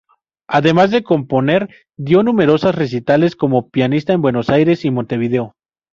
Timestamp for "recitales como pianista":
2.73-4.13